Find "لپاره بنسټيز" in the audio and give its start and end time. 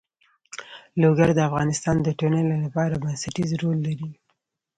2.65-3.49